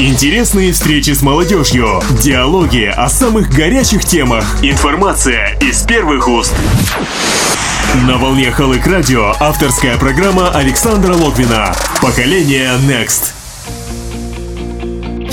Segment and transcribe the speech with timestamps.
[0.00, 6.54] Интересные встречи с молодежью, диалоги о самых горячих темах, информация из первых уст.
[8.06, 13.37] На волне Халык Радио авторская программа Александра Логвина «Поколение Next».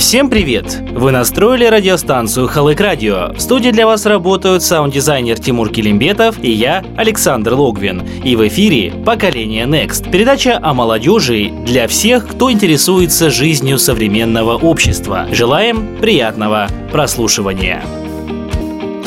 [0.06, 0.82] Всем привет!
[0.92, 3.32] Вы настроили радиостанцию Халык Радио.
[3.34, 8.08] В студии для вас работают саунд-дизайнер Тимур Килимбетов и я, Александр Логвин.
[8.22, 15.26] И в эфире «Поколение Next»– передача о молодежи для всех, кто интересуется жизнью современного общества.
[15.32, 17.82] Желаем приятного прослушивания.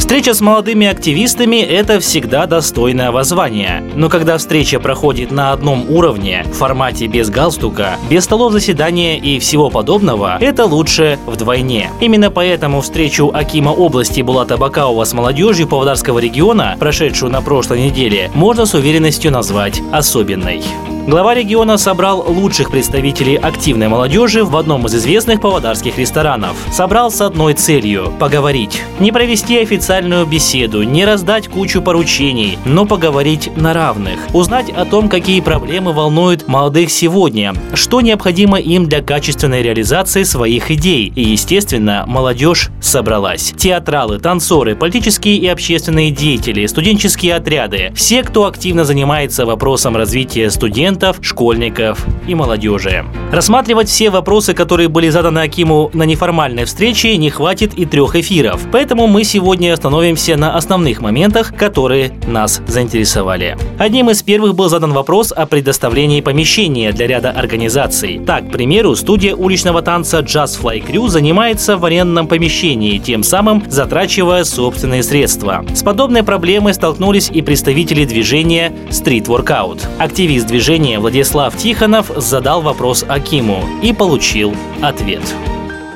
[0.09, 3.83] Встреча с молодыми активистами– это всегда достойное воззвание.
[3.93, 9.37] Но когда встреча проходит на одном уровне, в формате без галстука, без столов заседания и
[9.37, 11.91] всего подобного, это лучше вдвойне.
[12.01, 18.31] Именно поэтому встречу Акима области Булата Бакаова с молодежью Павлодарского региона, прошедшую на прошлой неделе,
[18.33, 20.63] можно с уверенностью назвать особенной.
[21.09, 26.55] Глава региона собрал лучших представителей активной молодежи в одном из известных павлодарских ресторанов.
[26.71, 28.83] Собрал с одной целью– поговорить.
[28.99, 34.19] Не провести официальную беседу, не раздать кучу поручений, но поговорить на равных.
[34.35, 40.69] Узнать о том, какие проблемы волнуют молодых сегодня, что необходимо им для качественной реализации своих
[40.69, 41.11] идей.
[41.15, 43.55] И, естественно, молодежь собралась.
[43.57, 50.98] Театралы, танцоры, политические и общественные деятели, студенческие отряды– все, кто активно занимается вопросом развития студентов,
[50.99, 53.05] студентов, школьников и молодежи.
[53.31, 58.61] Рассматривать все вопросы, которые были заданы Акиму на неформальной встрече, не хватит и трех эфиров.
[58.71, 63.57] Поэтому мы сегодня остановимся на основных моментах, которые нас заинтересовали.
[63.77, 68.19] Одним из первых был задан вопрос о предоставлении помещения для ряда организаций.
[68.25, 73.63] Так, к примеру, студия уличного танца Jazz Fly Crew занимается в арендном помещении, тем самым
[73.69, 75.63] затрачивая собственные средства.
[75.73, 79.79] С подобной проблемой столкнулись и представители движения Street Workout.
[79.99, 85.21] Активист движения движения Владислав Тихонов задал вопрос Акиму и получил ответ.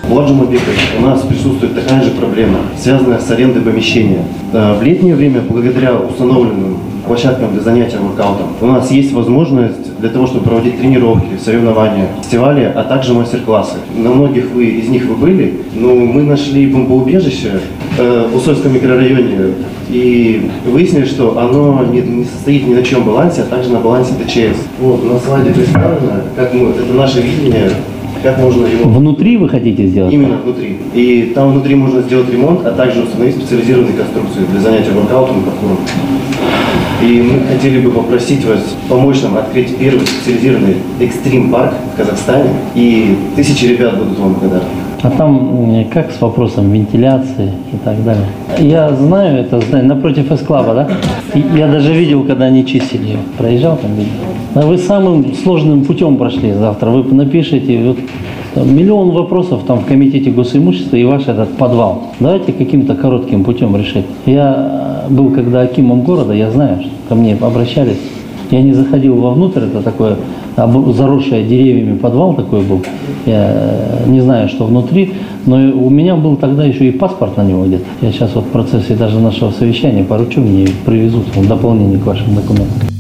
[0.09, 0.61] Ладжумабеке
[0.99, 4.25] у нас присутствует такая же проблема, связанная с арендой помещения.
[4.51, 10.27] В летнее время, благодаря установленным площадкам для занятия воркаутом, у нас есть возможность для того,
[10.27, 13.77] чтобы проводить тренировки, соревнования, фестивали, а также мастер-классы.
[13.95, 17.61] На многих вы, из них вы были, но мы нашли бомбоубежище
[17.97, 19.53] э, в Усольском микрорайоне
[19.89, 24.13] и выяснили, что оно не, не состоит ни на чем балансе, а также на балансе
[24.13, 24.57] ТЧС.
[24.79, 27.71] Вот, на слайде представлено, как мы, это наше видение
[28.23, 28.89] как можно его...
[28.89, 30.13] Внутри вы хотите сделать?
[30.13, 30.77] Именно внутри.
[30.93, 35.43] И там внутри можно сделать ремонт, а также установить специализированные конструкции для занятия воркаутом и
[35.43, 35.77] паркуром.
[37.01, 42.51] И мы хотели бы попросить вас помочь нам открыть первый специализированный экстрим-парк в Казахстане.
[42.75, 44.69] И тысячи ребят будут вам благодарны.
[45.03, 48.25] А там как с вопросом вентиляции и так далее?
[48.57, 50.87] Я знаю это, знаю, напротив эс-клаба, да?
[51.57, 53.17] Я даже видел, когда они чистили ее.
[53.37, 54.11] Проезжал там, видел.
[54.55, 56.89] А вы самым сложным путем прошли завтра.
[56.89, 57.97] Вы напишите, вот
[58.53, 62.03] там миллион вопросов там в комитете госимущества и ваш этот подвал.
[62.21, 64.05] Давайте каким-то коротким путем решить.
[64.25, 67.99] Я был когда акимом города, я знаю, что ко мне обращались.
[68.51, 70.15] Я не заходил вовнутрь, это такое
[70.55, 72.81] заросший деревьями подвал такой был.
[73.25, 75.13] Я э, не знаю, что внутри,
[75.45, 77.85] но у меня был тогда еще и паспорт на него где-то.
[78.01, 82.35] Я сейчас вот в процессе даже нашего совещания поручу, мне привезут в дополнение к вашим
[82.35, 82.92] документам.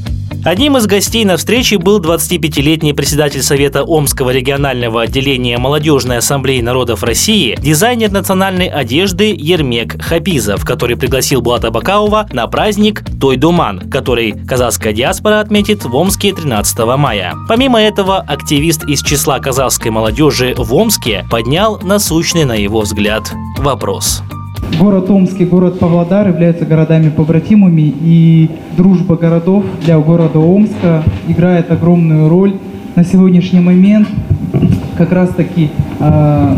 [0.43, 7.01] Одним из гостей на встрече был 25-летний председатель Совета Омского регионального отделения Молодежной ассамблеи народов
[7.01, 14.33] России, дизайнер национальной одежды Ермек Хапизов, который пригласил Булата Бакаува на праздник Той Думан, который
[14.33, 17.35] казахская диаспора отметит в Омске 13 мая.
[17.47, 24.21] Помимо этого, активист из числа казахской молодежи в Омске поднял насущный, на его взгляд, вопрос.
[24.79, 32.27] Город Омск и город Павлодар являются городами-побратимами, и дружба городов для города Омска играет огромную
[32.27, 32.55] роль.
[32.95, 34.07] На сегодняшний момент
[34.97, 35.69] как раз-таки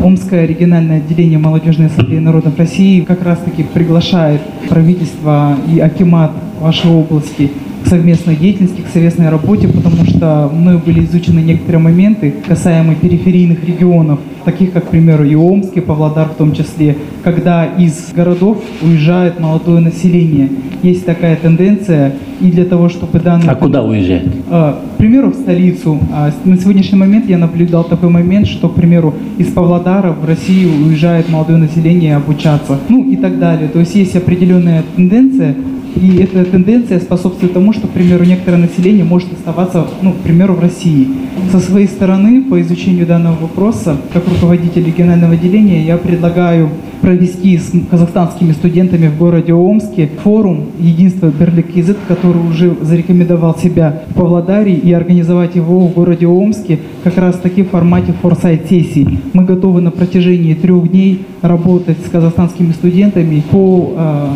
[0.03, 7.51] Омское региональное отделение Молодежной ассамблеи народов России как раз-таки приглашает правительство и Акимат вашей области
[7.83, 13.63] к совместной деятельности, к совместной работе, потому что мною были изучены некоторые моменты, касаемые периферийных
[13.63, 19.39] регионов, таких как, к примеру, и Омск, Павлодар в том числе, когда из городов уезжает
[19.39, 20.49] молодое население.
[20.81, 23.49] Есть такая тенденция, и для того, чтобы данные...
[23.49, 24.27] А куда уезжает?
[24.49, 25.99] А, к примеру, в столицу.
[26.11, 30.69] А на сегодняшний момент я наблюдал такой момент, что, к примеру, из Павлодара в Россию
[30.85, 33.69] уезжает молодое население обучаться, ну и так далее.
[33.69, 35.55] То есть есть определенная тенденция,
[35.95, 40.53] и эта тенденция способствует тому, что, к примеру, некоторое население может оставаться, ну, к примеру,
[40.53, 41.07] в России.
[41.51, 46.69] Со своей стороны, по изучению данного вопроса, как руководитель регионального отделения, я предлагаю
[47.01, 54.13] провести с казахстанскими студентами в городе Омске форум «Единство Берлик-Язык», который уже зарекомендовал себя в
[54.13, 59.19] Павлодаре, и организовать его в городе Омске как раз таки в формате форсайт-сессий.
[59.33, 64.27] Мы готовы на протяжении трех дней работать с казахстанскими студентами по э,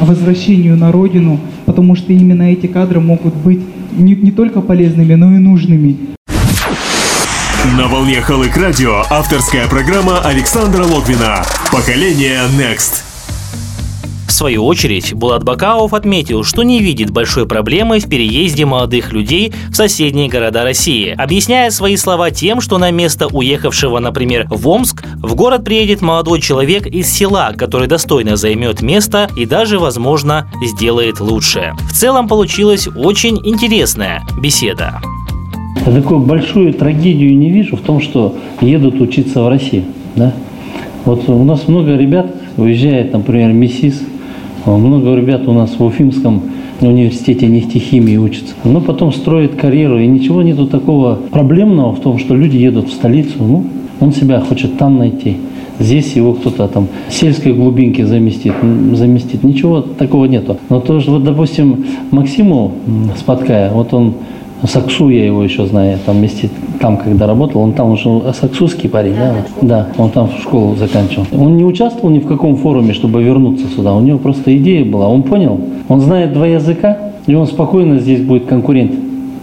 [0.00, 3.60] возвращению на родину, потому что именно эти кадры могут быть
[3.96, 5.96] не, не только полезными, но и нужными.
[7.64, 13.02] На волне Халык Радио авторская программа Александра Логвина «Поколение Next».
[14.26, 19.52] В свою очередь, Булат Бакаов отметил, что не видит большой проблемы в переезде молодых людей
[19.68, 25.04] в соседние города России, объясняя свои слова тем, что на место уехавшего, например, в Омск,
[25.16, 31.20] в город приедет молодой человек из села, который достойно займет место и даже, возможно, сделает
[31.20, 31.74] лучше.
[31.90, 35.02] В целом получилась очень интересная беседа.
[35.86, 39.84] Я такую большую трагедию не вижу в том, что едут учиться в Россию.
[40.16, 40.32] Да?
[41.04, 44.02] Вот у нас много ребят уезжает, например, МИСИС,
[44.66, 46.42] много ребят у нас в Уфимском
[46.80, 48.54] университете нефтехимии учатся.
[48.64, 52.92] Но потом строят карьеру, и ничего нету такого проблемного в том, что люди едут в
[52.92, 53.36] столицу.
[53.40, 53.64] Ну,
[54.00, 55.36] он себя хочет там найти.
[55.78, 58.52] Здесь его кто-то там сельской глубинки заместит,
[58.92, 59.42] заместит.
[59.42, 60.58] Ничего такого нету.
[60.68, 62.72] Но то, что, вот, допустим, Максиму
[63.18, 64.14] Спаткая, вот он
[64.64, 69.14] Саксу я его еще знаю, там вместе, там когда работал, он там уже саксуский парень,
[69.14, 69.34] да?
[69.62, 71.26] Да, он там школу заканчивал.
[71.32, 75.08] Он не участвовал ни в каком форуме, чтобы вернуться сюда, у него просто идея была,
[75.08, 78.92] он понял, он знает два языка, и он спокойно здесь будет конкурент.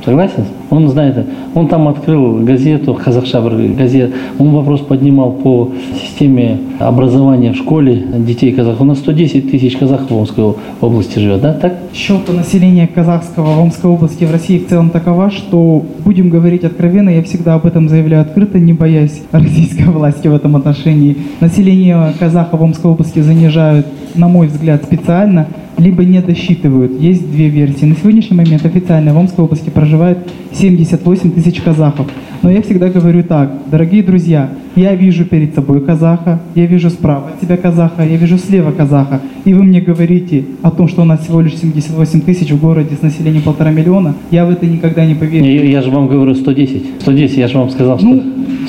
[0.05, 0.45] Согласен?
[0.69, 1.25] Он знает,
[1.55, 5.71] он там открыл газету Казахшабр газет, он вопрос поднимал по
[6.01, 8.81] системе образования в школе детей казахов.
[8.81, 11.53] У нас 110 тысяч казахов в Омской области живет, да?
[11.53, 11.73] Так?
[11.93, 17.09] Счета населения казахского в Омской области в России в целом такова, что, будем говорить откровенно,
[17.09, 21.17] я всегда об этом заявляю открыто, не боясь российской власти в этом отношении.
[21.39, 25.47] Население казахов в Омской области занижают, на мой взгляд, специально,
[25.77, 26.99] либо не досчитывают.
[26.99, 27.85] Есть две версии.
[27.85, 30.19] На сегодняшний момент официально в Омской области проживает
[30.53, 32.07] 78 тысяч казахов.
[32.41, 37.31] Но я всегда говорю так, дорогие друзья, я вижу перед собой казаха, я вижу справа
[37.33, 41.05] от себя казаха, я вижу слева казаха, и вы мне говорите о том, что у
[41.05, 45.05] нас всего лишь 78 тысяч в городе с населением полтора миллиона, я в это никогда
[45.05, 45.45] не поверю.
[45.45, 47.01] Я, я же вам говорю 110.
[47.01, 48.23] 110, я же вам сказал, что Ну,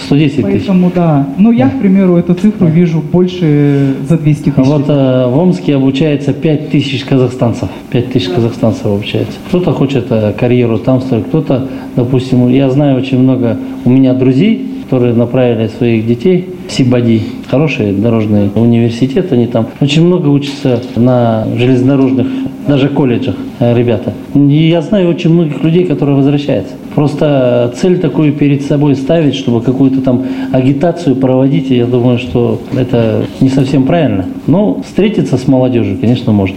[0.06, 0.42] 110 тысяч.
[0.42, 1.26] Поэтому да.
[1.36, 4.54] Ну я, к примеру, эту цифру вижу больше за 200 тысяч.
[4.56, 7.68] А вот э, в Омске обучается 5 тысяч казахстанцев.
[7.90, 9.38] 5 тысяч казахстанцев обучается.
[9.48, 14.67] Кто-то хочет э, карьеру там строить, кто-то, допустим, я знаю очень много у меня друзей,
[14.88, 17.20] которые направили своих детей в Сибади.
[17.50, 22.26] Хороший дорожный университет, они там очень много учатся на железнодорожных,
[22.66, 24.14] даже колледжах э, ребята.
[24.34, 26.72] И я знаю очень многих людей, которые возвращаются.
[26.94, 33.26] Просто цель такую перед собой ставить, чтобы какую-то там агитацию проводить, я думаю, что это
[33.40, 34.24] не совсем правильно.
[34.46, 36.56] Но встретиться с молодежью, конечно, можно.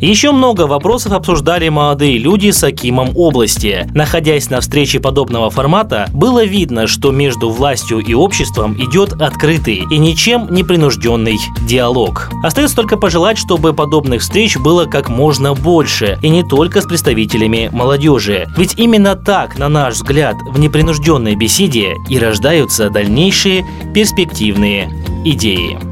[0.00, 3.86] Еще много вопросов обсуждали молодые люди с Акимом области.
[3.94, 9.98] Находясь на встрече подобного формата, было видно, что между властью и обществом идет открытый и
[9.98, 11.38] ничем не принужденный
[11.68, 12.30] диалог.
[12.42, 17.68] Остается только пожелать, чтобы подобных встреч было как можно больше, и не только с представителями
[17.70, 18.48] молодежи.
[18.56, 24.90] Ведь именно так, на наш взгляд, в непринужденной беседе и рождаются дальнейшие перспективные
[25.26, 25.89] идеи.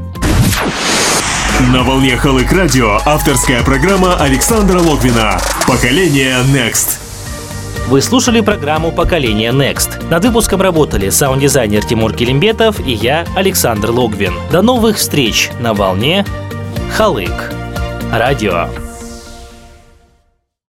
[1.59, 6.97] На волне Халык Радио авторская программа Александра Логвина «Поколение Next».
[7.89, 10.09] Вы слушали программу «Поколение Next».
[10.09, 14.33] Над выпуском работали саунд-дизайнер Тимур Килимбетов и я, Александр Логвин.
[14.51, 16.25] До новых встреч на волне
[16.95, 17.51] Халык
[18.11, 18.88] Радио.